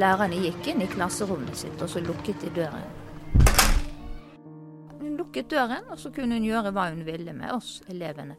lærerne 0.00 0.38
gikk 0.40 0.70
inn 0.72 0.82
i 0.84 0.88
klasserommet 0.88 1.56
sitt, 1.56 1.82
og 1.82 1.90
så 1.90 2.00
lukket 2.04 2.40
de 2.44 2.50
døren. 2.56 2.88
Hun 5.00 5.16
lukket 5.18 5.50
døren, 5.52 5.84
og 5.90 5.98
så 6.00 6.12
kunne 6.14 6.38
hun 6.38 6.48
gjøre 6.48 6.72
hva 6.76 6.88
hun 6.90 7.04
ville 7.06 7.34
med 7.36 7.52
oss 7.52 7.80
elevene. 7.88 8.38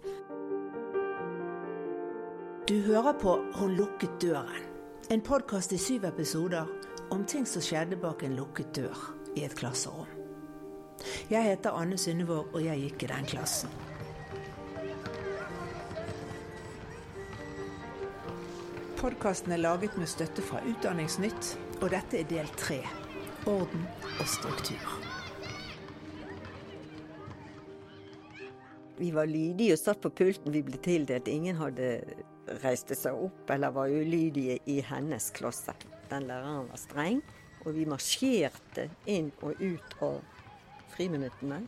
Du 2.69 2.77
hører 2.85 3.13
på 3.19 3.35
Hun 3.57 3.75
lukket 3.75 4.21
døren, 4.21 4.67
en 5.11 5.21
podkast 5.21 5.73
i 5.73 5.77
syv 5.77 6.05
episoder 6.07 6.69
om 7.11 7.25
ting 7.25 7.45
som 7.45 7.61
skjedde 7.61 7.97
bak 7.99 8.23
en 8.23 8.37
lukket 8.37 8.75
dør 8.75 9.07
i 9.35 9.43
et 9.43 9.55
klasserom. 9.57 10.07
Jeg 11.29 11.43
heter 11.43 11.75
Anne 11.75 11.97
Synnevåg, 11.97 12.53
og 12.53 12.63
jeg 12.63 12.85
gikk 12.85 13.03
i 13.03 13.11
den 13.11 13.25
klassen. 13.25 13.90
Podkasten 19.01 19.51
er 19.51 19.57
laget 19.57 19.95
med 19.97 20.05
støtte 20.05 20.43
fra 20.45 20.59
Utdanningsnytt, 20.61 21.55
og 21.81 21.87
dette 21.89 22.19
er 22.19 22.27
del 22.29 22.49
tre 22.53 22.75
orden 23.49 23.87
og 24.21 24.27
struktur. 24.29 24.91
Vi 28.99 29.09
var 29.15 29.25
lydige 29.25 29.73
og 29.73 29.81
satt 29.81 30.03
på 30.03 30.11
pulten 30.13 30.53
vi 30.53 30.61
ble 30.67 30.77
tildelt. 30.85 31.31
Ingen 31.33 31.57
hadde 31.57 31.87
reiste 32.61 32.93
seg 32.93 33.17
opp 33.17 33.49
eller 33.49 33.73
var 33.73 33.89
ulydige 33.89 34.59
i 34.69 34.77
hennes 34.85 35.31
klasse. 35.33 35.73
Den 36.13 36.29
læreren 36.29 36.69
var 36.69 36.83
streng, 36.83 37.25
og 37.65 37.73
vi 37.79 37.89
marsjerte 37.89 38.85
inn 39.09 39.33
og 39.41 39.57
ut 39.57 39.97
av 40.05 40.21
friminuttene. 40.93 41.63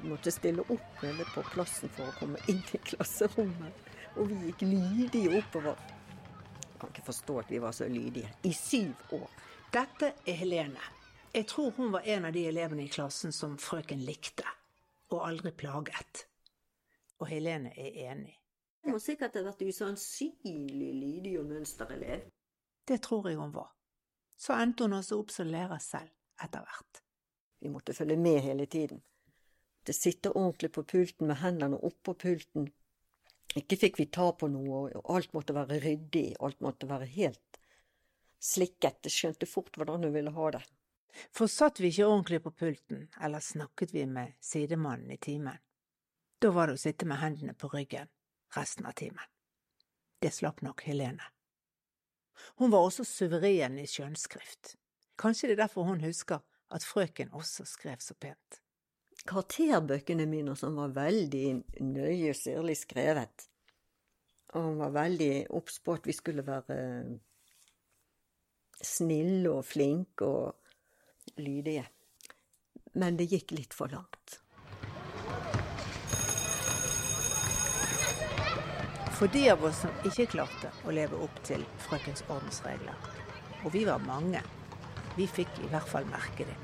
Vi 0.00 0.08
måtte 0.08 0.32
stille 0.32 0.64
opp 0.64 1.04
nede 1.04 1.28
på 1.34 1.44
plassen 1.52 1.92
for 1.92 2.08
å 2.08 2.18
komme 2.22 2.40
inn 2.48 2.64
i 2.72 2.84
klasserommet. 2.88 3.88
Og 4.18 4.26
vi 4.26 4.48
gikk 4.48 4.64
lydige 4.66 5.38
oppover. 5.38 5.89
Kan 6.80 6.92
ikke 6.94 7.06
forstå 7.06 7.38
at 7.42 7.50
vi 7.52 7.60
var 7.62 7.72
så 7.76 7.88
lydige. 7.88 8.30
I 8.44 8.52
syv 8.56 9.12
år. 9.12 9.30
Dette 9.72 10.14
er 10.26 10.38
Helene. 10.40 10.82
Jeg 11.34 11.46
tror 11.46 11.70
hun 11.76 11.92
var 11.92 12.06
en 12.10 12.24
av 12.24 12.32
de 12.34 12.46
elevene 12.48 12.84
i 12.84 12.90
klassen 12.90 13.32
som 13.32 13.58
frøken 13.58 14.00
likte, 14.02 14.46
og 15.12 15.28
aldri 15.28 15.52
plaget. 15.54 16.24
Og 17.20 17.28
Helene 17.30 17.70
er 17.78 18.00
enig. 18.10 18.34
Hun 18.82 18.96
må 18.96 18.98
sikkert 18.98 19.36
ha 19.36 19.44
vært 19.44 19.62
usannsynlig 19.62 20.90
lydig 20.96 21.36
og 21.38 21.46
mønsterelev. 21.52 22.24
Det 22.88 22.98
tror 23.04 23.28
jeg 23.28 23.38
hun 23.38 23.52
var. 23.54 23.68
Så 24.40 24.56
endte 24.56 24.88
hun 24.88 24.96
også 24.96 25.20
opp 25.20 25.30
som 25.30 25.50
lærer 25.52 25.78
selv, 25.84 26.10
etter 26.42 26.64
hvert. 26.64 27.02
Vi 27.60 27.68
måtte 27.68 27.94
følge 27.94 28.16
med 28.16 28.40
hele 28.40 28.66
tiden. 28.66 29.02
Det 29.86 29.94
sitter 29.94 30.36
ordentlig 30.36 30.72
på 30.72 30.82
pulten 30.82 31.28
med 31.28 31.36
hendene 31.44 31.76
oppå 31.76 32.14
pulten. 32.14 32.70
Ikke 33.58 33.76
fikk 33.76 33.98
vi 33.98 34.06
ta 34.06 34.28
på 34.32 34.46
noe, 34.50 34.90
og 34.94 35.08
alt 35.10 35.32
måtte 35.34 35.56
være 35.56 35.80
ryddig, 35.82 36.36
alt 36.38 36.60
måtte 36.62 36.86
være 36.90 37.08
helt 37.16 37.58
slikket. 38.40 39.02
Jeg 39.06 39.14
skjønte 39.14 39.48
fort 39.50 39.74
hvordan 39.76 40.06
hun 40.06 40.14
ville 40.14 40.34
ha 40.36 40.50
det. 40.54 40.62
For 41.34 41.50
satt 41.50 41.80
vi 41.82 41.90
ikke 41.90 42.06
ordentlig 42.06 42.40
på 42.44 42.52
pulten, 42.54 43.08
eller 43.20 43.42
snakket 43.42 43.94
vi 43.94 44.06
med 44.06 44.36
sidemannen 44.40 45.10
i 45.10 45.18
timen, 45.18 45.58
da 46.40 46.52
var 46.54 46.70
det 46.70 46.78
å 46.78 46.80
sitte 46.80 47.08
med 47.08 47.20
hendene 47.20 47.52
på 47.58 47.68
ryggen 47.72 48.08
resten 48.56 48.86
av 48.86 48.94
timen. 48.96 49.26
Det 50.20 50.30
slapp 50.32 50.62
nok 50.62 50.84
Helene. 50.86 51.26
Hun 52.56 52.70
var 52.72 52.86
også 52.86 53.04
suveren 53.04 53.78
i 53.80 53.86
skjønnskrift. 53.88 54.76
Kanskje 55.20 55.50
det 55.50 55.58
er 55.58 55.66
derfor 55.66 55.88
hun 55.90 56.00
husker 56.04 56.40
at 56.72 56.86
frøken 56.86 57.32
også 57.36 57.66
skrev 57.68 58.00
så 58.00 58.16
pent. 58.16 58.60
Karakterbøkene 59.28 60.24
mine 60.28 60.54
som 60.56 60.78
var 60.80 60.94
veldig 60.96 61.44
nøye 61.84 62.32
og 62.32 62.38
syrlig 62.38 62.78
skrevet. 62.80 63.49
Og 64.50 64.62
hun 64.64 64.78
var 64.80 64.94
veldig 64.94 65.32
obs 65.54 65.78
på 65.84 65.94
at 65.94 66.06
vi 66.08 66.14
skulle 66.16 66.42
være 66.46 66.78
snille 68.82 69.50
og 69.52 69.64
flinke 69.64 70.26
og 70.26 71.40
lydige. 71.42 71.84
Men 72.98 73.18
det 73.18 73.28
gikk 73.30 73.54
litt 73.54 73.76
for 73.76 73.92
langt. 73.92 74.40
For 79.20 79.28
de 79.28 79.42
av 79.52 79.62
oss 79.68 79.82
som 79.84 80.06
ikke 80.08 80.30
klarte 80.32 80.70
å 80.88 80.94
leve 80.96 81.18
opp 81.20 81.42
til 81.44 81.60
frøkens 81.84 82.24
ordensregler, 82.32 82.96
og 83.60 83.74
vi 83.74 83.84
var 83.84 84.00
mange, 84.06 84.40
vi 85.12 85.28
fikk 85.28 85.60
i 85.60 85.68
hvert 85.68 85.88
fall 85.90 86.08
merke 86.08 86.48
det. 86.48 86.56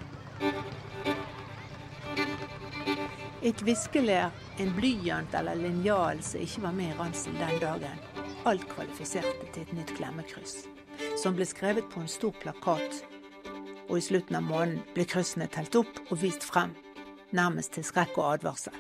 Et 3.47 3.61
viskelær, 3.63 4.33
en 4.59 4.73
blyant 4.75 5.35
eller 5.39 5.55
linjal 5.55 6.19
som 6.27 6.43
ikke 6.43 6.63
var 6.65 6.73
med 6.75 6.89
i 6.91 6.95
ranselen 6.99 7.37
den 7.39 7.61
dagen, 7.63 8.01
alt 8.43 8.65
kvalifiserte 8.73 9.47
til 9.55 9.63
et 9.63 9.75
nytt 9.77 9.93
glemmekryss, 9.95 10.65
som 11.23 11.37
ble 11.37 11.47
skrevet 11.47 11.87
på 11.93 12.03
en 12.03 12.11
stor 12.11 12.35
plakat, 12.43 13.05
og 13.87 13.93
i 14.01 14.03
slutten 14.03 14.41
av 14.41 14.49
måneden 14.49 14.81
ble 14.97 15.07
kryssene 15.07 15.47
telt 15.55 15.79
opp 15.79 16.01
og 16.09 16.19
vist 16.25 16.43
frem, 16.43 16.73
nærmest 17.31 17.77
til 17.77 17.87
skrekk 17.87 18.19
og 18.19 18.33
advarsel. 18.33 18.75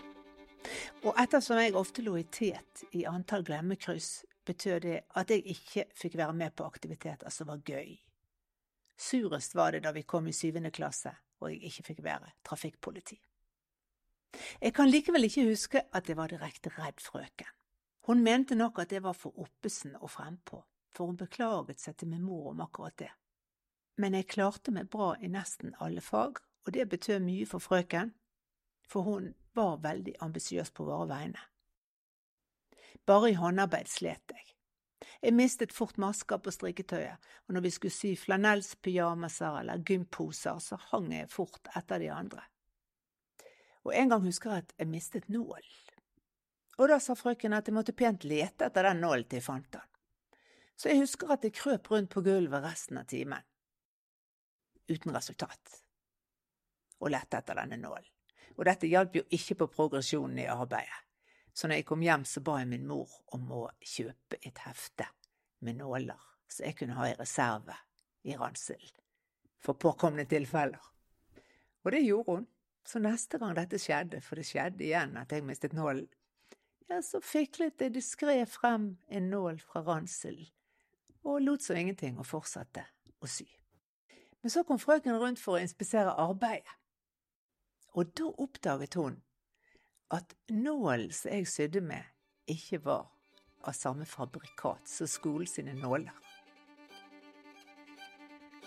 Og 1.06 1.14
ettersom 1.22 1.62
jeg 1.62 1.76
ofte 1.78 2.02
lå 2.02 2.16
i 2.18 2.26
tet 2.26 2.82
i 2.90 3.04
antall 3.06 3.46
glemmekryss, 3.46 4.24
betød 4.50 4.82
det 4.82 4.98
at 5.14 5.30
jeg 5.30 5.46
ikke 5.54 5.86
fikk 5.94 6.18
være 6.18 6.34
med 6.42 6.58
på 6.58 6.66
aktiviteter 6.66 7.30
som 7.30 7.52
var 7.52 7.62
gøy. 7.62 7.94
Surest 8.98 9.54
var 9.54 9.78
det 9.78 9.84
da 9.86 9.94
vi 9.94 10.02
kom 10.02 10.26
i 10.26 10.34
syvende 10.34 10.74
klasse 10.74 11.14
og 11.38 11.52
jeg 11.52 11.70
ikke 11.70 11.90
fikk 11.92 12.04
være 12.10 12.34
trafikkpoliti. 12.42 13.20
Jeg 14.60 14.74
kan 14.74 14.90
likevel 14.90 15.28
ikke 15.28 15.48
huske 15.48 15.82
at 15.92 16.08
jeg 16.08 16.16
var 16.16 16.32
direkte 16.32 16.72
redd 16.78 17.00
frøken. 17.02 17.48
Hun 18.06 18.22
mente 18.22 18.54
nok 18.54 18.78
at 18.78 18.92
jeg 18.92 19.02
var 19.02 19.16
for 19.18 19.34
oppesen 19.42 19.96
og 19.96 20.10
frempå, 20.10 20.60
for 20.94 21.10
hun 21.10 21.16
beklaget 21.18 21.80
seg 21.82 21.96
til 21.96 22.08
min 22.12 22.22
mor 22.22 22.52
om 22.52 22.60
akkurat 22.62 22.98
det. 22.98 23.10
Men 23.98 24.14
jeg 24.14 24.28
klarte 24.30 24.70
meg 24.70 24.90
bra 24.92 25.14
i 25.18 25.30
nesten 25.32 25.74
alle 25.80 26.00
fag, 26.00 26.38
og 26.66 26.72
det 26.74 26.88
betød 26.88 27.24
mye 27.24 27.46
for 27.46 27.62
frøken, 27.62 28.14
for 28.86 29.02
hun 29.02 29.34
var 29.54 29.80
veldig 29.82 30.14
ambisiøs 30.20 30.70
på 30.70 30.86
våre 30.86 31.08
vegne. 31.10 31.40
Bare 33.06 33.30
i 33.30 33.38
håndarbeid 33.38 33.88
slet 33.90 34.34
jeg. 34.34 34.44
Jeg 35.22 35.34
mistet 35.34 35.72
fort 35.72 35.98
masker 35.98 36.38
på 36.42 36.52
strikketøyet, 36.54 37.18
og 37.46 37.54
når 37.54 37.64
vi 37.66 37.70
skulle 37.74 37.94
sy 37.94 38.14
flanellspyjamaser 38.18 39.60
eller 39.60 39.82
gymposer, 39.86 40.58
så 40.58 40.78
hang 40.90 41.12
jeg 41.12 41.30
fort 41.30 41.70
etter 41.76 42.02
de 42.02 42.10
andre. 42.12 42.42
Og 43.86 43.94
en 43.94 44.10
gang 44.10 44.24
husker 44.26 44.50
jeg 44.50 44.64
at 44.64 44.72
jeg 44.80 44.90
mistet 44.90 45.28
nål. 45.30 45.66
Og 46.76 46.90
da 46.90 46.98
sa 47.00 47.14
frøken 47.16 47.54
at 47.56 47.68
jeg 47.68 47.76
måtte 47.76 47.94
pent 47.96 48.26
lete 48.26 48.66
etter 48.66 48.88
den 48.88 49.00
nålen 49.04 49.28
til 49.28 49.38
jeg 49.38 49.46
fant 49.46 49.68
den. 49.72 49.84
Så 50.76 50.90
jeg 50.90 51.00
husker 51.00 51.30
at 51.32 51.44
jeg 51.46 51.54
krøp 51.56 51.90
rundt 51.90 52.10
på 52.12 52.20
gulvet 52.26 52.64
resten 52.66 52.98
av 53.00 53.06
timen. 53.08 53.46
Uten 54.90 55.14
resultat. 55.14 55.80
Og 57.00 57.12
lette 57.14 57.38
etter 57.38 57.56
denne 57.62 57.78
nålen. 57.80 58.10
Og 58.56 58.64
dette 58.68 58.88
hjalp 58.88 59.16
jo 59.16 59.22
ikke 59.36 59.56
på 59.62 59.70
progresjonen 59.72 60.42
i 60.42 60.48
arbeidet. 60.50 61.02
Så 61.56 61.68
når 61.68 61.80
jeg 61.80 61.86
kom 61.88 62.02
hjem, 62.04 62.24
så 62.28 62.42
ba 62.44 62.58
jeg 62.60 62.68
min 62.68 62.84
mor 62.88 63.12
om 63.32 63.46
å 63.52 63.62
kjøpe 63.80 64.36
et 64.42 64.58
hefte 64.66 65.06
med 65.64 65.78
nåler, 65.78 66.20
så 66.52 66.66
jeg 66.66 66.76
kunne 66.76 66.98
ha 66.98 67.06
i 67.08 67.14
reserve 67.16 67.72
i 68.28 68.34
ranselen, 68.36 68.92
for 69.64 69.78
påkomne 69.80 70.26
tilfeller. 70.28 70.82
Og 71.86 71.94
det 71.94 72.02
gjorde 72.04 72.34
hun. 72.34 72.44
Så 72.86 73.02
neste 73.02 73.38
gang 73.42 73.54
dette 73.56 73.80
skjedde, 73.82 74.20
for 74.22 74.38
det 74.38 74.46
skjedde 74.46 74.84
igjen 74.86 75.16
at 75.18 75.32
jeg 75.34 75.44
mistet 75.44 75.74
nålen, 75.74 76.06
ja, 76.86 77.00
så 77.02 77.18
fiklet 77.18 77.82
jeg 77.82 77.96
diskré 77.96 78.38
frem 78.46 78.92
en 79.10 79.30
nål 79.30 79.58
fra 79.58 79.82
ranselen, 79.82 80.46
og 81.26 81.42
lot 81.42 81.64
som 81.64 81.78
ingenting 81.78 82.20
og 82.22 82.28
fortsatte 82.28 82.84
å 83.18 83.26
sy. 83.26 83.48
Men 84.38 84.54
så 84.54 84.62
kom 84.62 84.78
frøken 84.78 85.18
rundt 85.18 85.42
for 85.42 85.58
å 85.58 85.64
inspisere 85.64 86.14
arbeidet, 86.14 86.70
og 87.98 88.12
da 88.14 88.30
oppdaget 88.44 88.94
hun 88.94 89.18
at 90.14 90.36
nålen 90.52 91.10
som 91.10 91.32
jeg 91.32 91.50
sydde 91.50 91.82
med, 91.82 92.04
ikke 92.46 92.78
var 92.84 93.08
av 93.66 93.74
samme 93.74 94.06
fabrikat 94.06 94.86
som 94.86 95.10
skolen 95.10 95.50
sine 95.50 95.74
nåler. 95.74 96.14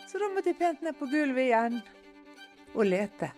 Så 0.10 0.20
da 0.20 0.28
måtte 0.34 0.52
jeg 0.52 0.60
pent 0.60 0.82
ned 0.84 0.98
på 1.00 1.08
gulvet 1.08 1.46
igjen 1.46 1.80
og 2.74 2.84
lete, 2.90 3.30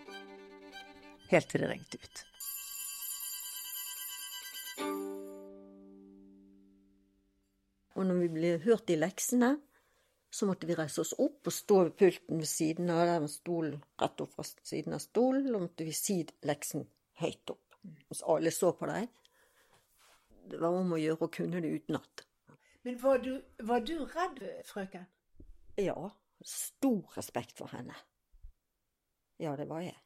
helt 1.31 1.49
til 1.51 1.63
det 1.63 1.71
ringte 1.71 1.99
ut. 2.01 2.23
Og 7.99 8.07
når 8.07 8.21
vi 8.23 8.29
ble 8.33 8.51
hørt 8.63 8.89
i 8.89 8.97
leksene, 8.97 9.55
så 10.31 10.47
måtte 10.47 10.67
vi 10.67 10.75
reise 10.79 11.03
oss 11.03 11.11
opp 11.19 11.49
og 11.49 11.53
stå 11.53 11.77
ved 11.83 11.95
pulten 11.99 12.39
ved 12.39 12.47
siden 12.47 12.89
av 12.89 13.03
der 13.05 13.23
med 13.23 13.33
stolen 13.33 13.81
rett 13.99 14.23
opp 14.23 14.37
fra 14.37 14.45
siden 14.47 14.95
av 14.95 15.03
stolen, 15.03 15.49
og 15.51 15.65
måtte 15.67 15.87
vi 15.87 15.95
si 15.95 16.21
leksen 16.47 16.87
høyt 17.19 17.51
opp. 17.51 17.79
Hvis 18.07 18.23
alle 18.29 18.53
så 18.55 18.71
på 18.77 18.87
deg. 18.87 19.09
Det 20.51 20.59
var 20.61 20.77
om 20.77 20.93
å 20.95 20.99
gjøre 21.01 21.27
å 21.27 21.33
kunne 21.33 21.61
det 21.63 21.73
utenat. 21.81 22.23
Men 22.85 22.97
var 23.01 23.19
du, 23.21 23.33
var 23.61 23.83
du 23.85 23.97
redd, 24.05 24.39
frøken? 24.65 25.03
Ja, 25.77 25.97
stor 26.45 27.17
respekt 27.17 27.59
for 27.59 27.69
henne. 27.75 27.97
Ja, 29.41 29.53
det 29.57 29.67
var 29.69 29.83
jeg. 29.85 29.97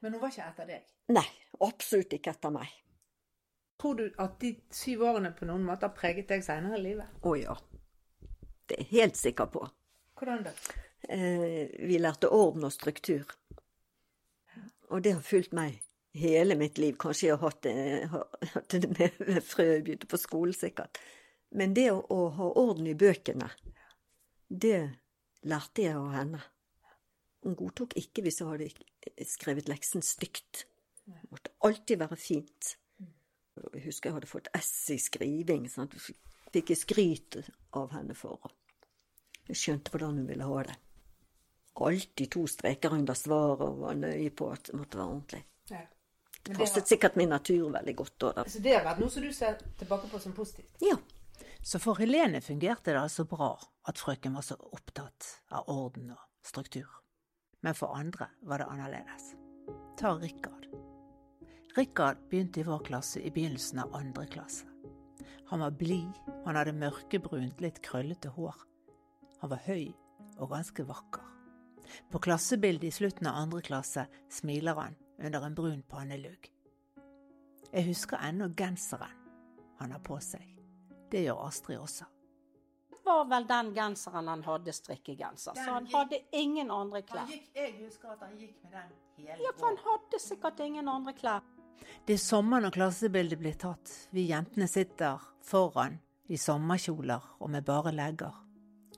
Men 0.00 0.14
hun 0.14 0.22
var 0.22 0.32
ikke 0.32 0.46
etter 0.48 0.70
deg? 0.70 0.92
Nei, 1.12 1.26
absolutt 1.66 2.14
ikke 2.16 2.32
etter 2.32 2.54
meg. 2.54 2.70
Tror 3.80 3.96
du 3.96 4.06
at 4.20 4.38
de 4.42 4.54
syv 4.76 5.06
årene 5.08 5.32
på 5.36 5.48
noen 5.48 5.64
måte 5.64 5.88
har 5.88 5.96
preget 5.96 6.28
deg 6.28 6.44
senere 6.44 6.78
i 6.78 6.84
livet? 6.84 7.20
Å 7.24 7.34
ja. 7.38 7.56
Det 8.68 8.76
er 8.76 8.84
jeg 8.84 8.90
helt 8.92 9.20
sikker 9.20 9.48
på. 9.52 9.62
Hvordan 10.20 10.44
da? 10.44 10.52
Eh, 11.08 11.70
vi 11.88 11.96
lærte 11.98 12.28
orden 12.28 12.66
og 12.68 12.74
struktur. 12.74 13.24
Og 14.90 15.00
det 15.02 15.14
har 15.16 15.24
fulgt 15.24 15.54
meg 15.56 15.80
hele 16.12 16.56
mitt 16.60 16.78
liv. 16.78 16.98
Kanskje 17.00 17.30
jeg 17.30 17.38
har 17.38 17.48
hatt 17.48 17.62
det, 17.64 17.74
har 18.12 18.52
hatt 18.54 18.76
det 18.76 18.92
med 18.98 19.40
frø 19.46 19.66
jeg 19.66 19.84
begynte 19.86 20.10
på 20.10 20.20
skolen, 20.20 20.54
sikkert. 20.56 21.00
Men 21.56 21.74
det 21.74 21.88
å, 21.92 22.02
å, 22.04 22.28
ha 22.36 22.48
orden 22.60 22.86
i 22.90 22.94
bøkene, 22.94 23.48
det 24.48 24.80
lærte 25.48 25.86
jeg 25.86 25.96
av 25.98 26.12
henne. 26.14 26.42
Hun 27.44 27.56
godtok 27.56 27.96
ikke 27.96 28.24
hvis 28.24 28.40
jeg 28.42 28.50
hadde 28.50 29.24
skrevet 29.28 29.70
leksen 29.70 30.04
stygt. 30.04 30.66
Det 31.06 31.30
måtte 31.32 31.52
alltid 31.66 32.02
være 32.02 32.18
fint. 32.20 32.74
Jeg 33.60 33.84
husker 33.84 34.10
jeg 34.10 34.18
hadde 34.18 34.30
fått 34.30 34.50
S 34.56 34.72
i 34.94 34.98
skriving. 35.00 35.66
Sånn 35.70 35.88
at 35.88 35.96
fikk 36.52 36.72
jeg 36.74 36.80
skryt 36.80 37.38
av 37.78 37.94
henne 37.94 38.16
for. 38.18 38.52
Jeg 39.48 39.58
skjønte 39.58 39.92
hvordan 39.92 40.20
hun 40.20 40.28
ville 40.28 40.46
ha 40.46 40.66
det. 40.68 40.76
Alltid 41.80 42.28
to 42.34 42.44
streker 42.50 42.92
under 42.92 43.16
svaret 43.16 43.64
og 43.64 43.80
var 43.86 43.96
nøye 43.96 44.30
på 44.36 44.50
at 44.52 44.68
det 44.68 44.76
måtte 44.76 45.00
være 45.00 45.14
ordentlig. 45.14 45.42
Ja. 45.70 45.80
Det 46.44 46.56
passet 46.56 46.88
sikkert 46.88 47.16
min 47.20 47.32
natur 47.32 47.70
veldig 47.72 47.94
godt. 47.96 48.16
Da. 48.20 48.44
Så 48.48 48.60
det 48.64 48.74
har 48.76 48.84
vært 48.84 49.00
noe 49.00 49.12
som 49.12 49.24
du 49.24 49.32
ser 49.36 49.56
tilbake 49.80 50.08
på 50.12 50.20
som 50.20 50.36
positivt? 50.36 50.76
Ja. 50.84 50.96
Så 51.64 51.80
for 51.80 52.00
Helene 52.00 52.40
fungerte 52.44 52.92
det 52.92 53.00
altså 53.00 53.26
bra 53.28 53.52
at 53.88 54.00
frøken 54.00 54.36
var 54.36 54.44
så 54.44 54.56
opptatt 54.60 55.28
av 55.56 55.68
orden 55.72 56.12
og 56.14 56.22
struktur. 56.44 56.99
Men 57.60 57.76
for 57.76 57.96
andre 57.96 58.30
var 58.40 58.58
det 58.58 58.70
annerledes. 58.72 59.34
Ta 60.00 60.14
Rikard. 60.16 60.66
Rikard 61.76 62.16
begynte 62.30 62.60
i 62.60 62.66
vår 62.66 62.84
klasse 62.84 63.20
i 63.20 63.30
begynnelsen 63.30 63.78
av 63.78 63.94
andre 63.94 64.26
klasse. 64.26 64.66
Han 65.50 65.60
var 65.60 65.70
blid, 65.70 66.18
han 66.44 66.56
hadde 66.56 66.72
mørkebrunt, 66.78 67.60
litt 67.60 67.80
krøllete 67.82 68.30
hår. 68.36 68.54
Han 69.42 69.50
var 69.50 69.62
høy 69.66 69.90
og 70.38 70.52
ganske 70.52 70.86
vakker. 70.86 71.26
På 72.10 72.20
klassebildet 72.22 72.86
i 72.88 72.94
slutten 72.94 73.26
av 73.26 73.40
andre 73.42 73.62
klasse 73.66 74.06
smiler 74.30 74.78
han 74.78 74.96
under 75.18 75.46
en 75.46 75.56
brun 75.58 75.82
pannelugg. 75.90 76.48
Jeg 77.70 77.86
husker 77.86 78.22
ennå 78.22 78.50
genseren 78.56 79.18
han 79.80 79.92
har 79.94 80.02
på 80.04 80.18
seg. 80.22 80.44
Det 81.10 81.24
gjør 81.24 81.46
Astrid 81.46 81.80
også. 81.80 82.06
Var 83.04 83.24
vel 83.30 83.46
den 83.48 83.70
genseren 83.74 84.28
han 84.28 84.42
hadde, 84.44 84.72
strikkegenser. 84.72 85.56
Så 85.56 85.70
han 85.70 85.86
hadde 85.92 86.20
ingen 86.36 86.70
andre 86.70 87.02
klær. 87.06 87.30
Gikk, 87.30 87.48
jeg 87.56 87.72
husker 87.80 88.12
at 88.12 88.26
han 88.26 88.36
gikk 88.38 88.58
med 88.64 88.76
den 88.76 88.92
hele 89.16 89.40
Ja, 89.44 89.54
for 89.56 89.70
han 89.70 89.80
hadde 89.86 90.20
sikkert 90.20 90.60
ingen 90.64 90.88
andre 90.88 91.14
klær. 91.16 91.46
Det 92.06 92.18
er 92.18 92.22
sommer 92.22 92.60
når 92.60 92.74
klassebildet 92.76 93.40
blir 93.40 93.56
tatt. 93.58 93.92
Vi 94.12 94.26
jentene 94.28 94.68
sitter 94.68 95.22
foran 95.46 95.96
i 96.28 96.36
sommerkjoler 96.38 97.24
og 97.40 97.50
med 97.50 97.64
bare 97.66 97.92
legger. 97.96 98.36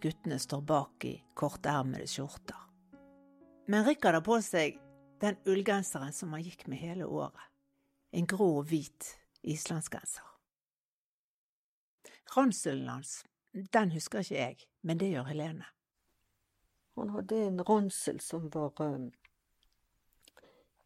Guttene 0.03 0.39
står 0.43 0.65
bak 0.67 1.05
i 1.07 1.15
kortermede 1.39 2.09
skjorter. 2.11 2.59
Men 3.71 3.87
Rikard 3.87 4.19
har 4.19 4.27
på 4.27 4.41
seg 4.43 4.81
den 5.23 5.39
ullgenseren 5.47 6.13
som 6.13 6.35
han 6.35 6.43
gikk 6.43 6.67
med 6.67 6.83
hele 6.83 7.07
året. 7.07 7.47
En 8.13 8.27
grå 8.27 8.49
og 8.59 8.67
hvit 8.69 9.13
islandsgenser. 9.47 10.27
Ranselen 12.35 12.89
hans, 12.89 13.23
den 13.53 13.93
husker 13.93 14.23
ikke 14.23 14.39
jeg, 14.39 14.57
men 14.83 15.01
det 15.01 15.13
gjør 15.13 15.29
Helene. 15.29 15.69
Han 16.97 17.13
hadde 17.15 17.39
en 17.47 17.61
ransel 17.69 18.21
som 18.21 18.49
var 18.53 18.81
um, 18.81 19.11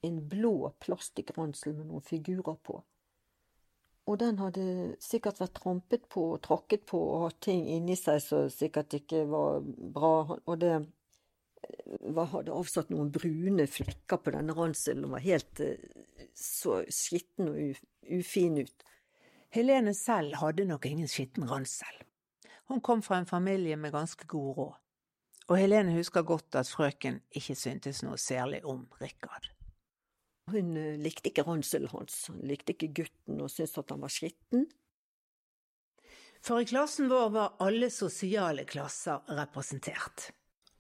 en 0.07 0.19
blå 0.31 0.71
plastikkransel 0.83 1.75
med 1.75 1.89
noen 1.91 2.05
figurer 2.07 2.59
på. 2.67 2.81
Og 4.07 4.19
den 4.23 4.39
hadde 4.39 4.95
sikkert 5.03 5.41
vært 5.43 5.57
trampet 5.59 6.05
på 6.11 6.29
og 6.37 6.43
tråkket 6.47 6.85
på 6.87 7.01
og 7.01 7.25
hatt 7.25 7.41
ting 7.49 7.65
inni 7.75 7.97
seg 7.99 8.21
som 8.23 8.51
sikkert 8.53 8.95
ikke 9.01 9.25
var 9.31 9.67
bra. 9.67 10.39
Og 10.47 10.61
det 10.63 10.77
var, 12.15 12.31
hadde 12.37 12.55
avsatt 12.55 12.93
noen 12.95 13.11
brune 13.15 13.67
flekker 13.67 14.23
på 14.23 14.35
denne 14.37 14.55
ranselen 14.55 15.09
og 15.09 15.17
var 15.17 15.27
helt 15.27 15.63
uh, 15.63 15.75
så 16.39 16.85
skitten 16.87 17.51
og 17.51 17.63
uf, 17.73 17.83
ufin 18.21 18.61
ut. 18.63 18.87
Helene 19.55 19.95
selv 19.95 20.39
hadde 20.39 20.69
nok 20.69 20.87
ingen 20.87 21.11
skitten 21.11 21.47
ransel. 21.51 22.03
Hun 22.67 22.81
kom 22.81 23.03
fra 23.03 23.21
en 23.21 23.29
familie 23.29 23.77
med 23.77 23.95
ganske 23.95 24.27
god 24.27 24.57
råd, 24.57 24.79
og 25.47 25.59
Helene 25.59 25.95
husker 25.95 26.27
godt 26.27 26.59
at 26.59 26.71
frøken 26.71 27.21
ikke 27.31 27.55
syntes 27.55 28.03
noe 28.03 28.19
særlig 28.19 28.65
om 28.67 28.89
Rikard. 29.01 29.53
Hun 30.51 30.75
uh, 30.79 30.97
likte 31.03 31.31
ikke 31.31 31.47
ranselen 31.47 31.91
hans, 31.91 32.27
hun 32.31 32.43
likte 32.47 32.75
ikke 32.75 32.93
gutten 33.03 33.41
og 33.43 33.51
syntes 33.51 33.79
at 33.79 33.95
han 33.95 34.03
var 34.03 34.13
skitten. 34.15 34.67
For 36.47 36.63
i 36.63 36.67
klassen 36.69 37.11
vår 37.11 37.31
var 37.35 37.55
alle 37.63 37.89
sosiale 37.91 38.67
klasser 38.69 39.23
representert. 39.39 40.31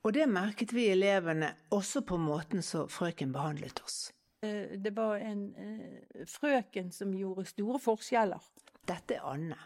Og 0.06 0.14
det 0.14 0.28
merket 0.30 0.70
vi 0.74 0.84
elevene 0.92 1.48
også 1.74 2.04
på 2.06 2.18
måten 2.22 2.62
så 2.62 2.84
frøken 2.90 3.32
behandlet 3.34 3.80
oss. 3.82 4.12
Det 4.42 4.92
var 4.94 5.18
en 5.18 5.48
eh, 5.58 6.26
frøken 6.30 6.92
som 6.94 7.14
gjorde 7.16 7.48
store 7.50 7.80
forskjeller. 7.82 8.44
Dette 8.86 9.16
er 9.16 9.26
Anne. 9.26 9.58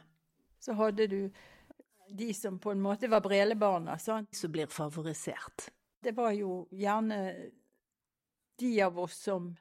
Så 0.61 0.73
hadde 0.78 1.08
du 1.11 1.19
de 2.11 2.35
som 2.35 2.59
på 2.59 2.73
en 2.73 2.81
måte 2.81 3.09
var 3.09 3.21
brelebarna. 3.21 3.99
sånn. 3.99 4.27
Som 4.33 4.53
blir 4.53 4.67
favorisert. 4.67 5.71
Det 6.03 6.12
var 6.17 6.33
jo 6.33 6.67
gjerne 6.71 7.51
de 8.61 8.83
av 8.83 8.99
oss 8.99 9.17
som 9.17 9.57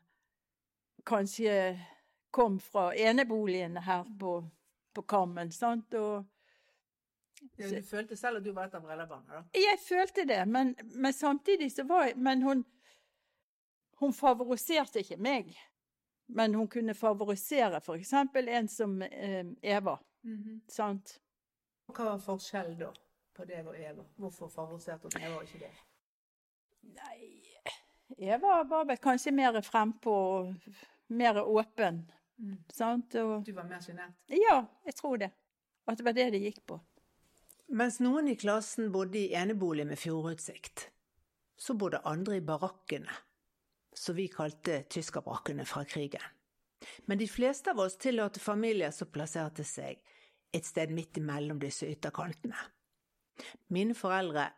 kanskje 1.06 1.80
kom 2.31 2.60
fra 2.60 2.96
eneboligene 2.96 3.81
her 3.81 4.06
på, 4.19 4.50
på 4.94 5.01
Kammen, 5.01 5.51
sant, 5.51 5.94
og 5.94 6.25
ja, 7.56 7.69
Du 7.69 7.81
følte 7.84 8.18
selv 8.18 8.38
at 8.38 8.44
du 8.44 8.51
var 8.51 8.68
et 8.68 8.75
av 8.75 8.84
brelebarna, 8.84 9.40
da? 9.40 9.44
Jeg 9.56 9.80
følte 9.80 10.25
det, 10.28 10.42
men, 10.48 10.74
men 10.96 11.13
samtidig 11.16 11.72
så 11.72 11.86
var 11.88 12.10
jeg 12.10 12.18
Men 12.18 12.44
hun, 12.44 12.66
hun 14.01 14.13
favoriserte 14.13 15.00
ikke 15.00 15.18
meg. 15.18 15.54
Men 16.28 16.54
hun 16.56 16.68
kunne 16.68 16.94
favorisere 16.94 17.81
for 17.81 17.96
eksempel 17.96 18.48
en 18.48 18.68
som 18.68 19.01
eh, 19.01 19.46
Eva. 19.62 20.00
Mm 20.24 20.38
-hmm. 20.38 20.60
Sant? 20.68 21.22
Hva 21.89 22.12
var 22.12 22.24
forskjellen 22.24 22.77
da 22.80 22.89
på 23.36 23.45
deg 23.50 23.68
og 23.68 23.77
Eva? 23.77 24.06
Hvorfor 24.19 24.51
favoriserte 24.53 25.09
hun 25.09 25.21
Eva 25.21 25.39
og 25.39 25.47
ikke 25.47 25.63
det? 25.63 25.71
Nei, 26.95 27.39
Eva 28.17 28.62
var 28.67 28.88
vel 28.89 29.00
kanskje 29.01 29.34
mer 29.36 29.60
frempå 29.65 30.13
og 30.13 30.53
mer 31.13 31.41
åpen. 31.43 32.03
Mm. 32.39 32.58
Sant? 32.74 33.15
Og, 33.19 33.43
du 33.46 33.53
var 33.55 33.67
mer 33.69 33.81
sjenert? 33.84 34.15
Ja, 34.31 34.62
jeg 34.86 34.96
tror 35.00 35.19
det. 35.22 35.31
At 35.89 36.00
det 36.00 36.05
var 36.05 36.15
det 36.15 36.29
det 36.36 36.43
gikk 36.43 36.62
på. 36.69 36.79
Mens 37.69 38.00
noen 38.01 38.31
i 38.31 38.38
klassen 38.39 38.89
bodde 38.93 39.19
i 39.19 39.34
enebolig 39.38 39.86
med 39.86 40.00
fjordutsikt, 40.01 40.88
så 41.60 41.75
bodde 41.77 42.01
andre 42.08 42.39
i 42.39 42.46
barakkene, 42.46 43.13
som 43.93 44.17
vi 44.17 44.29
kalte 44.31 44.84
tyskerbrakkene 44.89 45.65
fra 45.69 45.84
krigen. 45.86 46.24
Men 47.05 47.19
de 47.19 47.27
fleste 47.27 47.74
av 47.74 47.81
oss 47.84 47.98
tilhørte 48.00 48.41
familier 48.41 48.93
som 48.96 49.12
plasserte 49.12 49.65
seg 49.67 50.00
et 50.53 50.65
sted 50.65 50.94
midt 50.96 51.20
imellom 51.22 51.60
disse 51.62 51.88
ytterkantene. 51.89 52.58
Mine 53.72 53.96
foreldre 53.96 54.50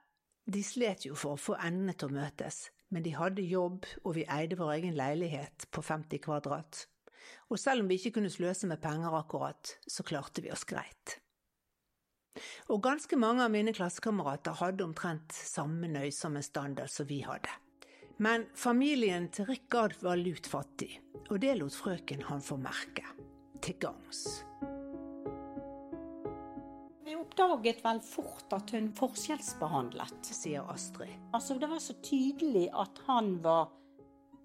de 0.51 0.63
slet 0.65 1.05
jo 1.05 1.15
for 1.15 1.36
å 1.36 1.41
få 1.41 1.57
endene 1.62 1.93
til 1.95 2.10
å 2.10 2.15
møtes, 2.15 2.69
men 2.91 3.05
de 3.05 3.13
hadde 3.15 3.45
jobb, 3.45 3.86
og 4.03 4.15
vi 4.17 4.25
eide 4.27 4.57
vår 4.60 4.74
egen 4.79 4.98
leilighet 4.98 5.67
på 5.71 5.83
50 5.86 6.24
kvadrat. 6.25 6.86
Og 7.53 7.60
selv 7.62 7.83
om 7.83 7.91
vi 7.91 8.00
ikke 8.00 8.17
kunne 8.17 8.33
sløse 8.33 8.67
med 8.67 8.81
penger 8.83 9.15
akkurat, 9.15 9.75
så 9.88 10.03
klarte 10.03 10.43
vi 10.43 10.51
oss 10.51 10.65
greit. 10.67 11.19
Og 12.71 12.81
ganske 12.83 13.17
mange 13.19 13.43
av 13.43 13.51
mine 13.53 13.74
klassekamerater 13.75 14.55
hadde 14.62 14.86
omtrent 14.88 15.36
samme 15.36 15.89
nøysomme 15.91 16.43
standard 16.43 16.91
som 16.91 17.10
vi 17.10 17.21
hadde. 17.27 17.51
Men 18.21 18.45
familien 18.55 19.27
til 19.33 19.50
Rikard 19.50 19.98
var 20.03 20.19
lut 20.19 20.48
fattig, 20.48 20.93
og 21.29 21.41
det 21.43 21.57
lot 21.60 21.75
frøken 21.75 22.24
han 22.29 22.43
få 22.43 22.60
merke. 22.62 23.05
Til 23.62 23.77
gangs. 23.81 24.41
Oppdaget 27.31 27.79
vel 27.85 28.00
fort 28.03 28.51
at 28.51 28.73
hun 28.75 28.89
forskjellsbehandlet, 28.91 30.27
sier 30.35 30.67
Astrid. 30.67 31.13
Altså, 31.31 31.55
det 31.55 31.69
var 31.71 31.79
så 31.79 31.93
tydelig 32.03 32.65
at 32.75 33.00
han 33.05 33.38
var 33.43 33.69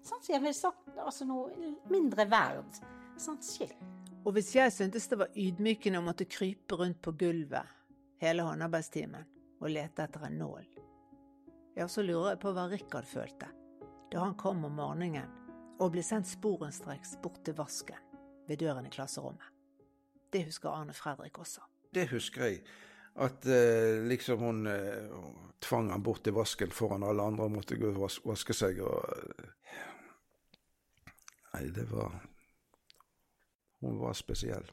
sånn 0.07 0.21
som 0.21 0.31
jeg 0.31 0.43
ville 0.45 0.55
sagt, 0.55 0.93
altså 0.95 1.27
noe 1.27 1.73
mindre 1.91 2.23
verd. 2.31 2.79
Sånn 3.19 3.41
skilt. 3.43 3.75
Og 4.23 4.31
hvis 4.37 4.53
jeg 4.55 4.71
syntes 4.71 5.09
det 5.11 5.19
var 5.19 5.35
ydmykende 5.35 5.99
å 5.99 6.05
måtte 6.05 6.29
krype 6.31 6.79
rundt 6.79 7.01
på 7.03 7.11
gulvet 7.19 7.75
hele 8.23 8.47
håndarbeidstimen 8.47 9.27
og 9.59 9.71
lete 9.73 10.07
etter 10.07 10.23
en 10.29 10.39
nål, 10.39 10.65
ja, 11.75 11.91
så 11.91 12.05
lurer 12.05 12.33
jeg 12.37 12.43
på 12.45 12.55
hva 12.55 12.69
Rikard 12.71 13.07
følte 13.07 13.51
da 14.07 14.23
han 14.23 14.37
kom 14.39 14.63
om 14.63 14.77
morgenen 14.79 15.27
og 15.83 15.91
ble 15.91 16.03
sendt 16.05 16.29
sporenstreks 16.31 17.17
bort 17.23 17.43
til 17.43 17.57
vasken 17.57 17.99
ved 18.47 18.63
døren 18.63 18.87
i 18.87 18.93
klasserommet. 18.95 19.51
Det 20.31 20.47
husker 20.47 20.71
Arne 20.71 20.95
Fredrik 20.95 21.35
også. 21.43 21.67
Det 21.97 22.05
husker 22.11 22.45
jeg. 22.45 22.61
At 23.17 23.45
eh, 23.49 24.03
liksom 24.05 24.43
hun 24.45 24.67
eh, 24.69 25.13
tvang 25.65 25.89
han 25.89 26.03
bort 26.05 26.21
til 26.27 26.35
vasken 26.37 26.73
foran 26.73 27.05
alle 27.07 27.25
andre 27.25 27.47
og 27.47 27.55
måtte 27.55 27.77
gå 27.79 27.89
og 27.89 28.03
vas 28.03 28.19
vaske 28.25 28.53
seg 28.53 28.83
og 28.85 29.47
Nei, 31.55 31.71
det 31.73 31.87
var 31.89 32.11
Hun 33.81 33.97
var 33.97 34.13
spesiell. 34.17 34.67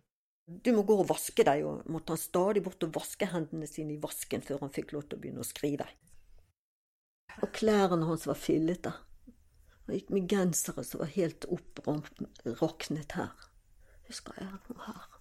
Du 0.44 0.72
må 0.76 0.82
gå 0.84 0.98
og 1.00 1.08
vaske 1.08 1.44
deg, 1.44 1.62
og 1.64 1.88
måtte 1.92 2.12
han 2.12 2.20
stadig 2.20 2.60
bort 2.64 2.84
og 2.84 2.92
vaske 2.96 3.28
hendene 3.32 3.68
sine 3.68 3.94
i 3.94 4.00
vasken 4.00 4.44
før 4.44 4.66
han 4.66 4.72
fikk 4.72 4.92
lov 4.92 5.06
til 5.08 5.16
å 5.16 5.22
begynne 5.22 5.44
å 5.44 5.48
skrive. 5.48 5.86
Og 7.40 7.52
klærne 7.56 8.08
hans 8.08 8.28
var 8.28 8.40
fillete. 8.40 8.92
Han 9.86 9.96
gikk 9.96 10.12
med 10.12 10.28
gensere 10.32 10.84
som 10.84 11.04
var 11.04 11.12
helt 11.16 11.48
oppraknet 11.48 13.16
her. 13.16 13.32
Husker 14.08 14.40
jeg 14.40 14.52
her. 14.84 15.13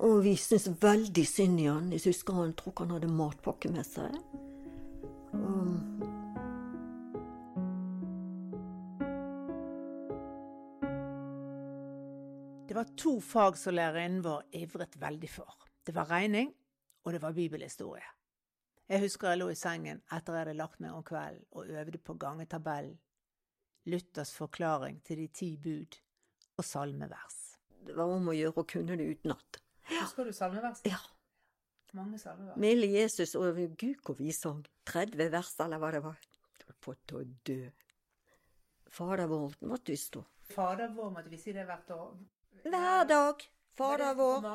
Og 0.00 0.22
vi 0.24 0.36
syntes 0.40 0.70
veldig 0.82 1.26
synd 1.28 1.60
i 1.60 1.68
han. 1.68 1.92
Jeg 1.92 2.06
husker 2.06 2.38
han 2.38 2.54
tror 2.56 2.80
han 2.80 2.94
hadde 2.96 3.12
matpakke 3.12 3.68
med 3.72 3.84
seg. 3.86 4.16
Um. 5.32 6.22
Det 12.68 12.76
var 12.78 12.88
to 12.96 13.18
fag 13.20 13.58
som 13.60 13.76
lærerinnen 13.76 14.24
vår 14.24 14.46
ivret 14.56 14.96
veldig 15.00 15.28
for. 15.28 15.68
Det 15.84 15.92
var 15.94 16.08
regning, 16.08 16.54
og 17.04 17.12
det 17.12 17.22
var 17.22 17.34
bibelhistorie. 17.36 18.06
Jeg 18.88 19.00
husker 19.00 19.28
jeg 19.28 19.40
lå 19.40 19.48
i 19.52 19.56
sengen 19.56 20.00
etter 20.12 20.34
jeg 20.34 20.44
hadde 20.46 20.56
lagt 20.56 20.80
meg 20.80 20.94
om 20.96 21.04
kvelden 21.04 21.44
og 21.52 21.68
øvde 21.68 22.00
på 22.00 22.16
gangetabellen, 22.20 22.98
Luthers 23.84 24.32
forklaring 24.36 25.00
til 25.04 25.18
de 25.18 25.26
ti 25.28 25.56
bud 25.56 25.98
og 26.56 26.64
salmevers. 26.64 27.58
det 27.86 27.96
var 27.96 28.12
om 28.14 28.28
å 28.30 28.34
gjøre 28.36 28.62
å 28.62 28.68
kunne 28.68 28.96
det 28.96 29.08
utenat. 29.10 29.61
Husker 29.90 30.28
du 30.28 30.32
salmeverset? 30.32 30.86
Ja. 30.90 31.00
Mange 31.92 32.18
salmevers. 32.18 32.56
Milde 32.56 32.88
Jesus 32.88 33.34
og 33.34 33.58
Gud 33.78 33.98
hvor 34.04 34.16
vi 34.18 34.32
sang. 34.32 34.64
30 34.88 35.32
vers, 35.32 35.54
eller 35.60 35.82
hva 35.82 35.90
det 35.92 36.02
var. 36.04 36.20
På 36.82 36.94
til 37.06 37.18
å 37.20 37.24
dø. 37.46 37.58
Fader 38.92 39.28
vår 39.30 39.58
måtte 39.68 39.92
vi 39.92 39.98
stå. 40.00 40.22
Fader 40.52 40.92
vår 40.96 41.12
måtte 41.14 41.30
vi 41.32 41.38
si 41.40 41.52
det 41.54 41.66
hvert 41.68 41.92
år. 41.94 42.16
Hver 42.64 43.04
dag. 43.08 43.44
Fader 43.76 44.16
vår. 44.18 44.48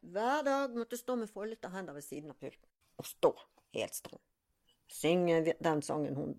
Hver 0.00 0.42
dag 0.44 0.74
måtte 0.76 0.98
stå 1.00 1.16
med 1.16 1.30
foldete 1.30 1.70
hender 1.72 1.96
ved 1.96 2.04
siden 2.04 2.32
av 2.32 2.40
pulten. 2.40 2.68
Og 2.98 3.06
stå 3.06 3.32
helt 3.76 3.94
stram. 3.94 4.20
Synge 4.88 5.54
den 5.60 5.82
sangen 5.84 6.16
hun 6.16 6.36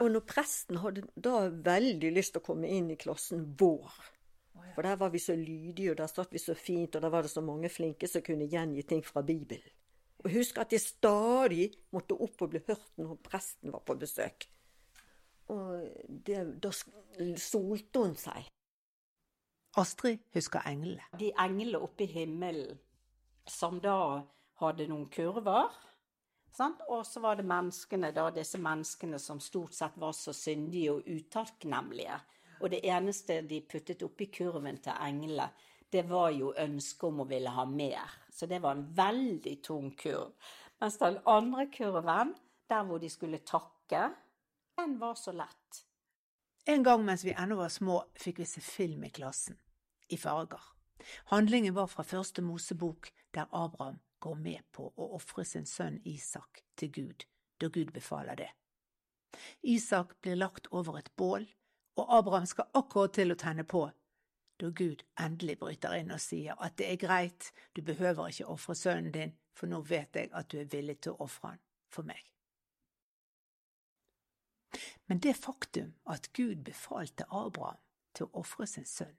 Og 0.00 0.10
når 0.12 0.24
presten 0.28 0.76
hadde 0.82 1.06
da 1.16 1.48
veldig 1.48 2.10
lyst 2.12 2.34
til 2.34 2.42
å 2.42 2.44
komme 2.44 2.68
inn 2.68 2.90
i 2.92 2.98
klassen 3.00 3.46
vår, 3.60 3.88
for 4.74 4.86
der 4.86 4.96
var 5.00 5.10
vi 5.12 5.18
så 5.18 5.36
lydige, 5.36 5.90
og 5.92 5.98
der 5.98 6.10
satt 6.10 6.32
vi 6.32 6.38
så 6.38 6.54
fint, 6.54 6.96
og 6.96 7.02
der 7.02 7.12
var 7.12 7.22
det 7.22 7.30
så 7.30 7.42
mange 7.44 7.68
flinke 7.68 8.08
som 8.08 8.22
kunne 8.26 8.48
gjengi 8.50 8.82
ting 8.82 9.04
fra 9.06 9.22
Bibelen. 9.22 9.76
Og 10.24 10.30
husk 10.34 10.58
at 10.60 10.72
jeg 10.72 10.80
stadig 10.84 11.70
måtte 11.92 12.16
opp 12.16 12.42
og 12.44 12.50
bli 12.52 12.60
hørt 12.66 12.90
når 13.00 13.16
presten 13.24 13.72
var 13.72 13.80
på 13.86 13.96
besøk. 13.96 14.48
Og 15.50 15.86
det, 16.26 16.42
da 16.62 16.70
solte 17.40 18.02
hun 18.04 18.16
seg. 18.18 18.50
Astrid 19.80 20.18
husker 20.34 20.66
englene. 20.66 21.06
De 21.18 21.30
englene 21.38 21.80
oppe 21.80 22.04
i 22.04 22.10
himmelen 22.10 22.78
som 23.48 23.80
da 23.82 24.22
hadde 24.60 24.88
noen 24.90 25.08
kurver. 25.12 25.70
Sant? 26.54 26.82
Og 26.90 27.04
så 27.06 27.22
var 27.22 27.38
det 27.38 27.46
menneskene, 27.48 28.10
da, 28.14 28.26
disse 28.34 28.58
menneskene 28.60 29.18
som 29.22 29.40
stort 29.42 29.74
sett 29.74 29.96
var 30.02 30.12
så 30.16 30.34
syndige 30.36 30.96
og 30.96 31.06
utakknemlige. 31.06 32.18
Og 32.60 32.70
det 32.70 32.82
eneste 32.84 33.40
de 33.48 33.60
puttet 33.64 34.02
oppi 34.04 34.28
kurven 34.32 34.80
til 34.84 34.96
englene, 35.00 35.50
det 35.90 36.04
var 36.06 36.30
jo 36.30 36.52
ønsket 36.54 37.08
om 37.08 37.22
å 37.24 37.28
ville 37.30 37.50
ha 37.50 37.64
mer. 37.66 38.12
Så 38.30 38.46
det 38.46 38.60
var 38.62 38.76
en 38.76 38.86
veldig 38.94 39.56
tung 39.64 39.90
kurv. 39.98 40.36
Mens 40.80 40.98
den 41.00 41.18
andre 41.28 41.66
kurven, 41.72 42.34
der 42.70 42.84
hvor 42.86 43.00
de 43.02 43.10
skulle 43.10 43.42
takke, 43.44 44.10
den 44.78 44.98
var 45.00 45.16
så 45.18 45.32
lett. 45.34 45.82
En 46.66 46.84
gang 46.84 47.02
mens 47.04 47.24
vi 47.24 47.34
ennå 47.34 47.56
var 47.58 47.72
små, 47.72 48.02
fikk 48.14 48.38
vi 48.38 48.46
se 48.46 48.62
film 48.62 49.04
i 49.04 49.10
klassen, 49.10 49.58
i 50.08 50.16
farger. 50.20 50.62
Handlingen 51.32 51.74
var 51.74 51.88
fra 51.90 52.04
første 52.04 52.42
Mosebok, 52.42 53.10
der 53.34 53.48
Abraham 53.50 53.98
går 54.20 54.36
med 54.36 54.64
på 54.72 54.90
å 54.96 55.10
ofre 55.16 55.44
sin 55.48 55.66
sønn 55.66 55.98
Isak 56.04 56.62
til 56.76 56.92
Gud, 56.92 57.24
da 57.60 57.68
Gud 57.72 57.92
befaler 57.96 58.36
det. 58.36 58.50
Isak 59.62 60.14
blir 60.20 60.36
lagt 60.36 60.68
over 60.70 60.98
et 61.00 61.10
bål, 61.16 61.48
og 61.96 62.18
Abraham 62.18 62.46
skal 62.46 62.70
akkurat 62.74 63.14
til 63.14 63.32
å 63.32 63.38
tenne 63.38 63.64
på, 63.64 63.84
da 64.60 64.70
Gud 64.76 65.04
endelig 65.20 65.58
bryter 65.58 65.94
inn 65.96 66.12
og 66.12 66.20
sier 66.20 66.58
at 66.60 66.76
det 66.78 66.90
er 66.90 67.00
greit, 67.00 67.52
du 67.76 67.82
behøver 67.82 68.28
ikke 68.28 68.50
ofre 68.52 68.76
sønnen 68.76 69.12
din, 69.12 69.32
for 69.56 69.66
nå 69.70 69.80
vet 69.88 70.16
jeg 70.16 70.30
at 70.32 70.50
du 70.52 70.60
er 70.60 70.68
villig 70.72 71.00
til 71.00 71.16
å 71.16 71.24
ofre 71.26 71.54
han 71.54 71.62
for 71.90 72.06
meg. 72.06 72.20
Men 75.10 75.18
det 75.18 75.34
faktum 75.36 75.94
at 76.06 76.30
Gud 76.36 76.62
befalte 76.64 77.26
Abraham 77.30 77.80
til 78.14 78.28
å 78.28 78.44
ofre 78.44 78.66
sin 78.66 78.86
sønn, 78.86 79.16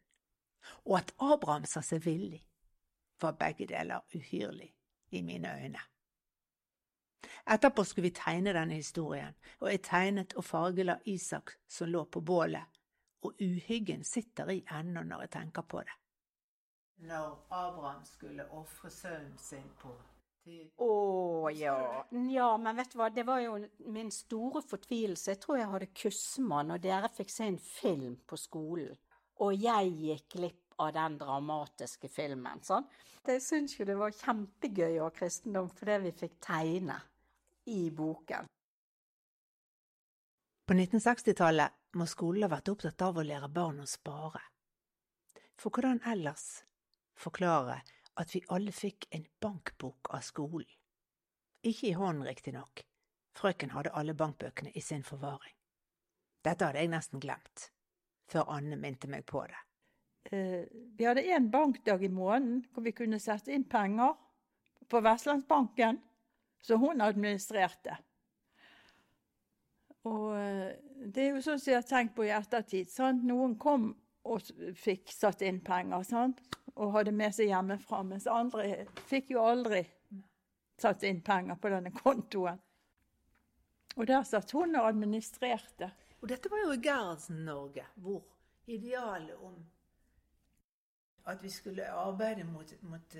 og 0.85 1.01
at 1.01 1.13
Abraham 1.19 1.65
sa 1.65 1.83
seg 1.85 2.05
villig, 2.05 2.43
var 3.21 3.37
begge 3.37 3.67
deler 3.69 4.05
uhyrlig 4.15 4.71
i 5.11 5.21
mine 5.21 5.51
øyne. 5.57 5.90
Etterpå 7.45 7.83
skulle 7.85 8.09
vi 8.09 8.15
tegne 8.15 8.53
denne 8.53 8.77
historien, 8.77 9.33
og 9.59 9.71
jeg 9.71 9.81
tegnet 9.87 10.35
og 10.37 10.45
fargela 10.45 10.97
Isak 11.09 11.55
som 11.69 11.89
lå 11.89 12.05
på 12.05 12.21
bålet, 12.21 12.79
og 13.25 13.41
uhyggen 13.41 14.03
sitter 14.07 14.49
i 14.53 14.61
ennå 14.77 15.03
når 15.05 15.25
jeg 15.25 15.33
tenker 15.37 15.65
på 15.67 15.81
det. 15.85 15.97
Når 17.09 17.47
Abraham 17.49 18.05
skulle 18.05 18.45
ofre 18.53 18.89
sønnen 18.93 19.37
sin 19.41 19.69
på 19.81 19.93
Å 20.81 21.49
ja. 21.53 22.05
Ja, 22.33 22.49
men 22.57 22.77
vet 22.77 22.93
du 22.93 22.97
hva, 22.97 23.09
det 23.13 23.25
var 23.25 23.41
jo 23.41 23.59
min 23.93 24.09
store 24.13 24.61
fortvilelse. 24.65 25.35
Jeg 25.35 25.41
tror 25.41 25.59
jeg 25.59 25.69
hadde 25.69 25.89
kusma 25.97 26.63
og 26.63 26.81
dere 26.81 27.09
fikk 27.13 27.29
se 27.29 27.49
en 27.49 27.59
film 27.61 28.15
på 28.25 28.37
skolen. 28.41 28.97
Og 29.41 29.53
jeg 29.57 29.93
gikk 29.97 30.27
glipp 30.37 30.75
av 30.81 30.93
den 30.97 31.17
dramatiske 31.21 32.09
filmen. 32.09 32.61
sånn. 32.65 32.89
Jeg 33.25 33.41
syns 33.45 33.77
jo 33.77 33.85
det 33.85 33.97
var 33.97 34.17
kjempegøy 34.17 34.99
å 34.99 35.07
ha 35.09 35.13
kristendom 35.13 35.69
fordi 35.77 35.97
vi 36.07 36.13
fikk 36.23 36.39
tegne 36.41 36.97
i 37.65 37.91
boken. 37.91 38.47
På 40.67 40.73
1960-tallet 40.73 41.97
må 41.99 42.07
skolen 42.07 42.45
ha 42.45 42.51
vært 42.53 42.69
opptatt 42.71 43.01
av 43.03 43.17
å 43.19 43.25
lære 43.27 43.49
barn 43.51 43.81
å 43.83 43.87
spare. 43.89 44.39
For 45.59 45.73
hvordan 45.73 45.99
ellers 46.07 46.63
forklare 47.19 47.81
at 48.21 48.35
vi 48.35 48.43
alle 48.49 48.71
fikk 48.71 49.09
en 49.11 49.25
bankbok 49.43 50.13
av 50.15 50.23
skolen? 50.25 50.69
Ikke 51.61 51.91
i 51.91 51.97
hånden, 51.97 52.25
riktignok. 52.25 52.85
Frøken 53.37 53.73
hadde 53.75 53.93
alle 53.95 54.15
bankbøkene 54.17 54.71
i 54.75 54.81
sin 54.81 55.03
forvaring. 55.03 55.53
Dette 56.41 56.65
hadde 56.65 56.81
jeg 56.81 56.89
nesten 56.91 57.21
glemt, 57.21 57.67
før 58.31 58.49
Anne 58.55 58.79
minte 58.79 59.09
meg 59.11 59.27
på 59.29 59.43
det. 59.45 59.59
Uh, 60.31 60.63
vi 60.97 61.05
hadde 61.05 61.25
én 61.25 61.49
bankdag 61.51 62.03
i 62.05 62.09
måneden 62.13 62.63
hvor 62.71 62.85
vi 62.85 62.93
kunne 62.95 63.19
sette 63.19 63.53
inn 63.53 63.67
penger 63.69 64.15
på 64.89 65.01
Vestlandsbanken, 65.01 65.99
så 66.61 66.77
hun 66.77 67.01
administrerte. 67.01 67.97
Og 70.09 70.31
eh, 70.37 70.71
det 71.01 71.25
er 71.25 71.35
jo 71.35 71.43
sånn 71.45 71.59
som 71.61 71.73
jeg 71.73 71.81
har 71.81 71.89
tenkt 71.89 72.15
på 72.17 72.25
i 72.25 72.33
ettertid. 72.33 72.89
Sant? 72.89 73.25
Noen 73.25 73.57
kom 73.61 73.91
og 74.29 74.49
fikk 74.77 75.09
satt 75.13 75.41
inn 75.45 75.61
penger 75.65 76.05
sant? 76.05 76.41
og 76.75 76.93
hadde 76.95 77.11
med 77.11 77.33
seg 77.35 77.51
hjemmefra, 77.51 78.01
mens 78.07 78.27
andre 78.31 78.85
fikk 79.09 79.33
jo 79.35 79.43
aldri 79.43 79.83
satt 80.81 81.03
inn 81.05 81.21
penger 81.21 81.59
på 81.61 81.71
denne 81.73 81.91
kontoen. 81.93 82.59
Og 83.97 84.07
der 84.07 84.23
satt 84.23 84.53
hun 84.55 84.77
og 84.79 84.87
administrerte. 84.87 85.91
Og 86.21 86.29
dette 86.31 86.49
var 86.49 86.63
jo 86.63 86.73
i 86.73 86.81
Gerhardsen-Norge, 86.85 87.85
hvor 87.99 88.23
idealet 88.71 89.41
om 89.43 89.57
at 91.29 91.43
vi 91.43 91.51
skulle 91.53 91.89
arbeide 91.91 92.45
mot, 92.47 92.71
mot, 92.87 93.17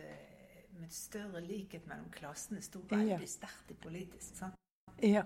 mot 0.80 0.92
større 0.94 1.42
likhet 1.42 1.88
mellom 1.88 2.10
klassene 2.14 2.62
sto 2.62 2.80
veldig 2.90 3.08
Ja. 3.22 3.28
sterkt 3.28 3.72
i 3.72 3.74
politisk. 3.74 4.36
sant? 4.36 4.56
Ja. 5.02 5.26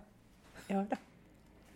ja 0.69 0.83
da. 0.89 0.97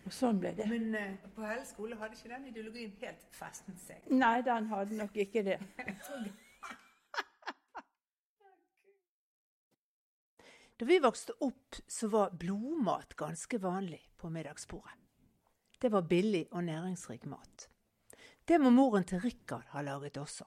Og 0.06 0.12
sånn 0.12 0.38
ble 0.40 0.54
det. 0.56 0.66
Men 0.68 0.94
uh, 0.94 1.28
på 1.34 1.42
Helle 1.44 1.64
skole 1.68 1.96
hadde 2.00 2.16
ikke 2.16 2.28
den 2.32 2.46
ideologien 2.48 2.92
helt 3.02 3.26
festet 3.36 3.78
seg. 3.78 4.06
Nei, 4.10 4.40
den 4.42 4.66
hadde 4.72 4.96
nok 4.96 5.16
ikke 5.16 5.42
det. 5.50 5.58
Da 10.80 10.86
vi 10.88 10.98
vokste 10.98 11.32
opp, 11.44 11.76
så 11.86 12.08
var 12.08 12.30
blodmat 12.40 13.14
ganske 13.20 13.58
vanlig 13.60 14.00
på 14.16 14.30
middagsbordet. 14.32 14.96
Det 15.80 15.90
var 15.92 16.02
billig 16.08 16.46
og 16.52 16.64
næringsrik 16.64 17.24
mat. 17.28 17.68
Det 18.48 18.58
må 18.60 18.70
moren 18.72 19.04
til 19.04 19.20
Rikard 19.20 19.68
ha 19.74 19.82
laget 19.84 20.16
også. 20.16 20.44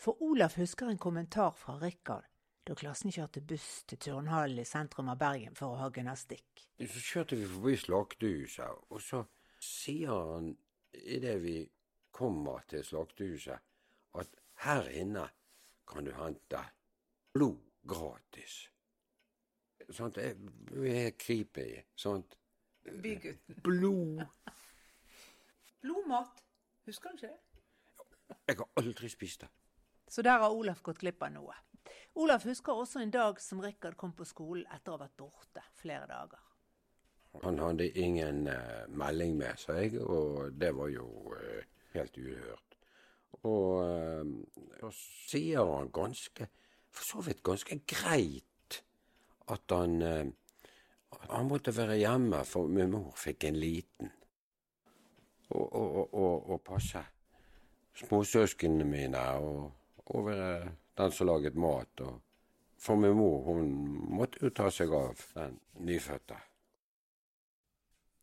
For 0.00 0.16
Olaf 0.24 0.56
husker 0.56 0.88
en 0.88 0.98
kommentar 0.98 1.50
fra 1.56 1.76
Rikard 1.82 2.24
da 2.66 2.74
klassen 2.74 3.12
kjørte 3.14 3.40
buss 3.46 3.84
til 3.86 4.00
turnhallen 4.02 4.58
i 4.58 4.66
sentrum 4.66 5.10
av 5.12 5.20
Bergen 5.20 5.54
for 5.54 5.74
å 5.74 5.80
ha 5.84 5.90
gymnastikk. 5.94 6.64
Så 6.82 7.02
kjørte 7.02 7.38
vi 7.38 7.46
forbi 7.50 7.76
slaktehuset, 7.78 8.86
og 8.90 9.02
så 9.02 9.22
sier 9.62 10.10
han 10.10 10.50
idet 10.96 11.36
vi 11.44 11.58
kommer 12.16 12.64
til 12.70 12.82
slaktehuset, 12.84 13.62
at 14.18 14.40
her 14.66 14.88
inne 14.90 15.28
kan 15.86 16.06
du 16.06 16.10
hente 16.16 16.62
blod 17.36 17.60
gratis. 17.86 18.64
Sånt 19.94 20.18
er 20.18 20.34
helt 20.82 21.20
creepy. 21.22 21.68
Sånt 21.94 22.34
Bygutten. 22.86 23.60
Blod 23.62 24.24
Blodmat. 25.82 26.42
Husker 26.86 27.10
du 27.10 27.20
ikke 27.20 27.28
det? 27.30 28.34
Jeg 28.48 28.58
har 28.58 28.68
aldri 28.80 29.08
spist 29.10 29.44
det. 29.44 29.50
Så 30.10 30.22
der 30.22 30.38
har 30.42 30.50
Olaf 30.54 30.82
gått 30.82 30.98
glipp 31.02 31.22
av 31.22 31.32
noe. 31.34 31.54
Olaf 32.16 32.46
husker 32.48 32.72
også 32.72 33.02
en 33.02 33.12
dag 33.12 33.40
som 33.42 33.60
Rikard 33.60 33.96
kom 34.00 34.12
på 34.16 34.24
skolen 34.28 34.66
etter 34.72 34.92
å 34.92 34.96
ha 34.96 35.04
vært 35.04 35.16
borte 35.20 35.64
flere 35.76 36.06
dager. 36.10 36.42
Han 37.42 37.58
hadde 37.60 37.90
ingen 38.00 38.46
eh, 38.48 38.86
melding 38.88 39.34
med 39.36 39.60
seg, 39.60 39.98
og 40.00 40.54
det 40.56 40.70
var 40.76 40.88
jo 40.88 41.08
eh, 41.36 41.66
helt 41.96 42.16
uhørt. 42.16 42.78
Og 43.46 43.82
så 44.80 44.90
sier 44.96 45.68
han 45.68 45.90
ganske, 45.94 46.46
for 46.88 47.04
så 47.04 47.24
vidt 47.26 47.42
ganske 47.44 47.82
greit, 47.86 48.80
at 49.52 49.70
han 49.70 50.32
Han 51.26 51.48
måtte 51.48 51.72
være 51.76 51.96
hjemme, 51.96 52.44
for 52.44 52.68
min 52.68 52.90
mor 52.90 53.14
fikk 53.16 53.44
en 53.44 53.56
liten. 53.56 54.10
Og, 55.48 55.72
og, 55.72 56.14
og, 56.14 56.50
og 56.50 56.60
passe 56.62 57.00
småsøsknene 57.96 58.84
mine, 58.84 59.22
og, 59.40 59.72
og 60.06 60.26
være 60.26 60.72
den 60.96 61.12
som 61.12 61.26
laget 61.26 61.54
mat. 61.54 62.00
og 62.00 62.22
for 62.78 62.96
min 62.96 63.16
mor 63.16 63.44
hun 63.44 63.72
måtte 64.18 64.44
jo 64.44 64.50
ta 64.50 64.68
seg 64.70 64.92
av 64.94 65.20
den 65.34 65.58
nyfødte. 65.80 66.36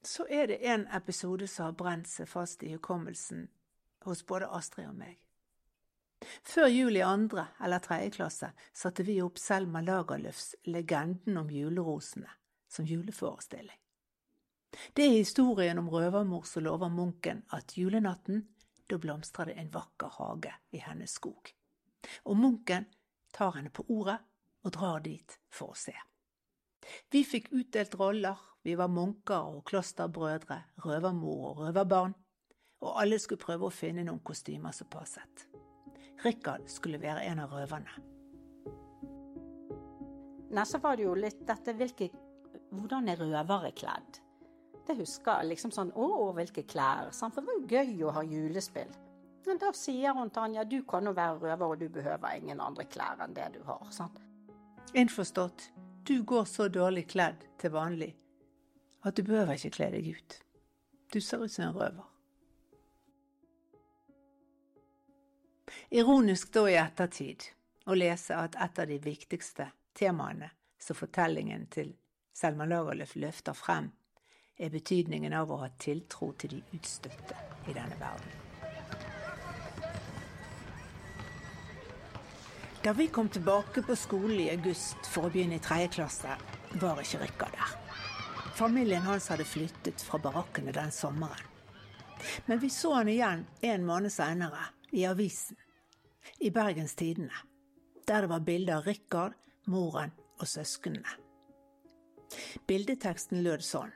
Så 0.03 0.27
er 0.29 0.47
det 0.47 0.59
en 0.67 0.85
episode 0.87 1.47
som 1.47 1.65
har 1.71 1.77
brent 1.79 2.07
seg 2.07 2.27
fast 2.29 2.63
i 2.63 2.73
hukommelsen 2.75 3.47
hos 4.05 4.25
både 4.27 4.49
Astrid 4.51 4.89
og 4.89 4.97
meg. 4.99 5.19
Før 6.43 6.69
jul 6.71 6.97
i 6.97 7.03
andre 7.03 7.47
eller 7.63 7.83
tredje 7.83 8.13
klasse 8.17 8.51
satte 8.71 9.03
vi 9.03 9.17
opp 9.23 9.39
Selma 9.39 9.81
Lagerlöfs 9.83 10.53
Legenden 10.67 11.39
om 11.39 11.49
julerosene 11.51 12.29
som 12.71 12.85
juleforestilling. 12.85 13.79
Det 14.93 15.05
er 15.05 15.17
historien 15.19 15.77
om 15.77 15.89
røvermor 15.91 16.47
som 16.49 16.63
lover 16.65 16.89
munken 16.89 17.43
at 17.53 17.75
julenatten, 17.77 18.47
da 18.89 18.97
blomstrer 18.97 19.51
det 19.51 19.59
en 19.61 19.73
vakker 19.73 20.15
hage 20.17 20.55
i 20.71 20.81
hennes 20.83 21.13
skog. 21.19 21.53
Og 22.25 22.37
munken 22.39 22.87
tar 23.33 23.57
henne 23.57 23.71
på 23.73 23.85
ordet 23.89 24.19
og 24.63 24.73
drar 24.75 25.03
dit 25.03 25.37
for 25.51 25.73
å 25.73 25.77
se. 25.77 25.95
Vi 27.11 27.23
fikk 27.23 27.51
utdelt 27.55 27.95
roller, 27.99 28.39
vi 28.63 28.75
var 28.79 28.91
munker 28.91 29.55
og 29.55 29.63
klosterbrødre, 29.67 30.59
røvermor 30.83 31.49
og 31.49 31.61
røverbarn, 31.63 32.15
og 32.83 32.97
alle 32.99 33.19
skulle 33.19 33.43
prøve 33.43 33.67
å 33.67 33.73
finne 33.73 34.03
noen 34.03 34.23
kostymer 34.23 34.75
som 34.75 34.89
passet. 34.91 35.47
Rikard 36.23 36.67
skulle 36.71 36.99
være 36.99 37.23
en 37.27 37.43
av 37.43 37.55
røverne. 37.55 37.95
Nei, 40.53 40.65
så 40.69 40.77
var 40.83 40.99
det 40.99 41.07
jo 41.07 41.15
litt 41.17 41.41
dette 41.47 41.73
hvilke, 41.77 42.11
Hvordan 42.73 43.09
er 43.09 43.19
røvere 43.21 43.69
kledd? 43.77 44.19
Det 44.87 44.95
husker 44.97 45.43
liksom 45.45 45.71
sånn 45.73 45.91
Å, 45.93 46.31
hvilke 46.35 46.63
klær. 46.65 47.11
For 47.13 47.37
det 47.37 47.43
var 47.45 47.59
jo 47.59 47.67
gøy 47.69 48.05
å 48.07 48.13
ha 48.15 48.23
julespill. 48.25 48.89
Men 49.45 49.59
da 49.59 49.73
sier 49.75 50.13
hun 50.13 50.29
Tanja 50.29 50.63
du 50.63 50.81
kan 50.87 51.05
jo 51.05 51.11
være 51.11 51.39
røver, 51.39 51.65
og 51.65 51.79
du 51.79 51.89
behøver 51.89 52.37
ingen 52.37 52.61
andre 52.61 52.85
klær 52.85 53.23
enn 53.23 53.35
det 53.35 53.49
du 53.57 53.63
har. 53.67 53.83
sant? 53.91 54.21
Innforstått, 54.93 55.71
du 56.07 56.23
går 56.23 56.45
så 56.45 56.67
dårlig 56.67 57.07
kledd 57.07 57.43
til 57.59 57.71
vanlig 57.73 58.13
at 59.03 59.15
du 59.15 59.23
behøver 59.23 59.57
ikke 59.57 59.75
kle 59.77 59.89
deg 59.95 60.09
ut. 60.15 60.35
Du 61.13 61.19
ser 61.21 61.43
ut 61.43 61.51
som 61.51 61.67
en 61.67 61.75
røver. 61.75 62.09
Ironisk 65.91 66.53
da 66.53 66.63
i 66.69 66.77
ettertid 66.79 67.49
å 67.85 67.97
lese 67.97 68.37
at 68.37 68.55
et 68.55 68.79
av 68.79 68.87
de 68.89 68.99
viktigste 69.03 69.67
temaene 69.97 70.49
som 70.79 70.97
fortellingen 70.97 71.67
til 71.73 71.93
Selma 72.33 72.65
Lagerlöf 72.65 73.15
løfter 73.19 73.53
frem, 73.53 73.91
er 74.57 74.73
betydningen 74.73 75.33
av 75.37 75.51
å 75.51 75.59
ha 75.65 75.69
tiltro 75.77 76.31
til 76.37 76.57
de 76.57 76.79
utstøtte 76.79 77.37
i 77.67 77.75
denne 77.75 77.99
verden. 77.99 78.42
Da 82.83 82.93
vi 82.93 83.07
kom 83.07 83.29
tilbake 83.29 83.81
på 83.81 83.95
skolen 83.95 84.39
i 84.39 84.49
august 84.51 85.05
for 85.07 85.29
å 85.29 85.29
begynne 85.31 85.55
i 85.55 85.63
tredje 85.63 85.87
klasse, 85.93 86.33
var 86.81 86.97
ikke 86.99 87.21
Rikard 87.21 87.53
der. 87.55 87.69
Familien 88.57 89.05
hans 89.05 89.29
hadde 89.31 89.45
flyttet 89.47 90.01
fra 90.03 90.17
barakkene 90.19 90.73
den 90.75 90.91
sommeren. 90.91 91.45
Men 92.45 92.59
vi 92.59 92.67
så 92.69 92.91
han 92.97 93.07
igjen 93.07 93.45
en 93.63 93.85
måned 93.87 94.11
seinere, 94.11 94.65
i 94.91 95.05
avisen. 95.07 95.55
I 96.43 96.51
Bergens 96.51 96.95
Tidende. 96.99 97.39
Der 98.07 98.25
det 98.25 98.29
var 98.33 98.43
bilde 98.43 98.75
av 98.75 98.83
Rikard, 98.83 99.37
moren 99.71 100.11
og 100.41 100.47
søsknene. 100.51 101.15
Bildeteksten 102.67 103.45
lød 103.47 103.63
sånn. 103.63 103.95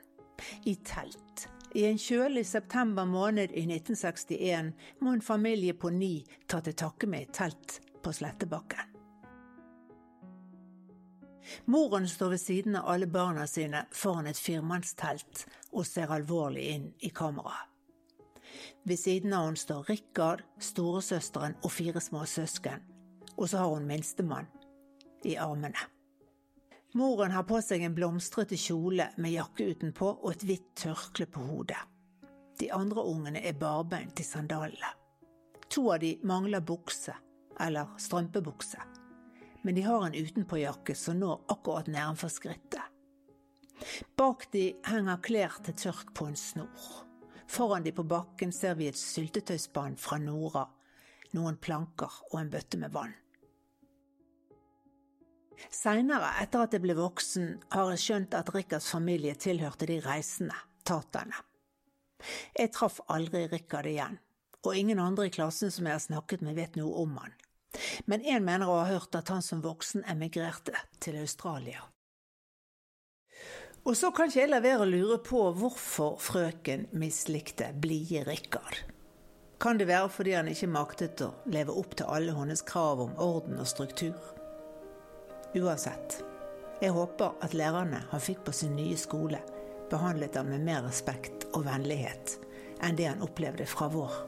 I 0.64 0.78
telt. 0.80 1.44
I 1.76 1.84
en 1.90 2.00
kjølig 2.00 2.46
september 2.48 3.04
måned 3.04 3.52
i 3.52 3.66
1961 3.68 4.72
må 5.04 5.12
en 5.12 5.20
familie 5.20 5.76
på 5.76 5.92
ni 5.92 6.22
ta 6.48 6.62
til 6.64 6.78
takke 6.86 7.10
med 7.10 7.28
et 7.28 7.36
telt 7.36 7.78
på 8.02 8.12
Slettebakken. 8.12 8.94
Moren 11.64 12.08
står 12.08 12.28
ved 12.34 12.40
siden 12.40 12.76
av 12.76 12.88
alle 12.92 13.06
barna 13.06 13.46
sine 13.46 13.86
foran 13.92 14.28
et 14.28 14.38
firmannstelt 14.38 15.46
og 15.72 15.86
ser 15.86 16.12
alvorlig 16.12 16.66
inn 16.74 16.88
i 17.00 17.10
kameraet. 17.14 17.66
Ved 18.88 18.98
siden 18.98 19.32
av 19.36 19.46
henne 19.46 19.60
står 19.60 19.88
Rikard, 19.88 20.42
storesøsteren 20.60 21.58
og 21.62 21.72
fire 21.72 22.00
små 22.00 22.24
søsken, 22.26 22.80
og 23.36 23.48
så 23.48 23.62
har 23.62 23.74
hun 23.74 23.86
minstemann 23.88 24.48
i 25.24 25.36
armene. 25.36 25.88
Moren 26.96 27.34
har 27.36 27.44
på 27.44 27.60
seg 27.60 27.84
en 27.84 27.94
blomstrete 27.94 28.56
kjole 28.56 29.10
med 29.20 29.34
jakke 29.34 29.68
utenpå 29.74 30.08
og 30.08 30.30
et 30.32 30.44
hvitt 30.48 30.70
tørkle 30.80 31.28
på 31.28 31.44
hodet. 31.44 31.80
De 32.58 32.70
andre 32.72 33.04
ungene 33.04 33.42
er 33.44 33.58
barbeint 33.58 34.18
i 34.18 34.24
sandalene. 34.26 34.94
To 35.68 35.90
av 35.92 36.00
de 36.00 36.14
mangler 36.26 36.64
bukse, 36.64 37.12
eller 37.60 37.90
strømpebukse, 38.00 38.80
men 39.64 39.74
de 39.74 39.84
har 39.86 40.06
en 40.06 40.16
utenpåjakke 40.16 40.94
som 40.96 41.18
når 41.20 41.44
akkurat 41.54 41.90
nedenfor 41.90 42.32
skrittet. 42.32 42.82
Bak 44.18 44.48
de 44.52 44.72
henger 44.86 45.20
klær 45.22 45.60
til 45.64 45.76
tørk 45.78 46.10
på 46.14 46.26
en 46.30 46.36
snor. 46.38 46.88
Foran 47.48 47.84
de 47.86 47.92
på 47.94 48.04
bakken 48.04 48.52
ser 48.52 48.74
vi 48.78 48.90
et 48.90 48.98
syltetøyspann 48.98 49.96
fra 50.00 50.18
Nora, 50.20 50.66
noen 51.36 51.56
planker 51.56 52.20
og 52.32 52.40
en 52.40 52.50
bøtte 52.52 52.80
med 52.80 52.92
vann. 52.92 53.14
Seinere, 55.74 56.30
etter 56.42 56.64
at 56.64 56.74
jeg 56.76 56.84
ble 56.84 56.94
voksen, 56.98 57.48
har 57.74 57.90
jeg 57.92 58.02
skjønt 58.04 58.36
at 58.38 58.52
Rikards 58.54 58.90
familie 58.92 59.34
tilhørte 59.34 59.88
de 59.90 59.98
reisende, 60.04 60.54
taterne. 60.86 61.34
Jeg 62.58 62.72
traff 62.74 63.00
aldri 63.10 63.46
Rikard 63.50 63.86
igjen, 63.90 64.18
og 64.64 64.76
ingen 64.76 65.02
andre 65.02 65.28
i 65.28 65.34
klassen 65.34 65.72
som 65.74 65.86
jeg 65.86 65.98
har 65.98 66.04
snakket 66.04 66.42
med, 66.46 66.56
vet 66.58 66.78
noe 66.78 66.94
om 67.02 67.18
han. 67.22 67.34
Men 68.06 68.24
én 68.24 68.44
mener 68.44 68.68
å 68.68 68.80
ha 68.80 68.88
hørt 68.90 69.14
at 69.18 69.30
han 69.32 69.44
som 69.44 69.62
voksen 69.64 70.04
emigrerte 70.08 70.76
til 71.02 71.20
Australia. 71.20 71.84
Og 73.88 73.96
så 73.96 74.10
kan 74.12 74.28
ikke 74.28 74.42
jeg 74.42 74.50
la 74.50 74.60
være 74.60 74.84
å 74.84 74.88
lure 74.90 75.18
på 75.24 75.40
hvorfor 75.56 76.18
frøken 76.20 76.88
mislikte 76.98 77.70
blide 77.80 78.24
Rikard. 78.26 78.82
Kan 79.58 79.78
det 79.78 79.88
være 79.88 80.10
fordi 80.12 80.34
han 80.36 80.50
ikke 80.50 80.70
maktet 80.70 81.22
å 81.24 81.32
leve 81.50 81.74
opp 81.74 81.96
til 81.98 82.10
alle 82.12 82.34
hennes 82.36 82.62
krav 82.62 83.00
om 83.02 83.14
orden 83.18 83.58
og 83.58 83.70
struktur? 83.70 84.18
Uansett, 85.56 86.20
jeg 86.82 86.94
håper 86.94 87.38
at 87.42 87.56
lærerne 87.56 88.04
han 88.10 88.22
fikk 88.22 88.44
på 88.46 88.54
sin 88.54 88.76
nye 88.78 88.98
skole, 89.00 89.40
behandlet 89.90 90.36
ham 90.38 90.52
med 90.52 90.66
mer 90.68 90.84
respekt 90.86 91.48
og 91.54 91.64
vennlighet 91.66 92.36
enn 92.84 92.98
det 92.98 93.08
han 93.08 93.24
opplevde 93.24 93.66
fra 93.66 93.88
vår 93.90 94.20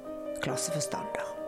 klasseforstander. 0.43 1.40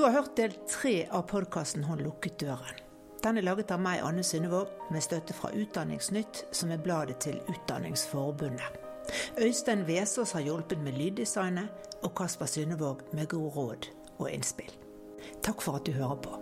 Du 0.00 0.04
har 0.04 0.12
hørt 0.12 0.36
del 0.36 0.52
tre 0.64 1.08
av 1.12 1.22
podkasten 1.28 1.82
'Hun 1.84 1.98
lukket 1.98 2.38
døren'. 2.42 2.78
Den 3.22 3.36
er 3.36 3.42
laget 3.42 3.70
av 3.70 3.80
meg, 3.80 4.00
Anne 4.00 4.22
Synnevåg, 4.22 4.68
med 4.90 5.02
støtte 5.02 5.34
fra 5.36 5.50
Utdanningsnytt, 5.52 6.44
som 6.52 6.70
er 6.70 6.80
bladet 6.80 7.18
til 7.20 7.36
Utdanningsforbundet. 7.48 8.78
Øystein 9.38 9.86
Vesaas 9.86 10.32
har 10.32 10.40
hjulpet 10.40 10.80
med 10.80 10.92
lyddesignet, 10.92 11.68
og 12.02 12.14
Kasper 12.14 12.46
Synnevåg 12.46 13.02
med 13.12 13.28
gode 13.28 13.50
råd 13.56 13.88
og 14.18 14.30
innspill. 14.30 14.72
Takk 15.42 15.60
for 15.60 15.76
at 15.76 15.86
du 15.86 15.92
hører 15.92 16.16
på. 16.16 16.39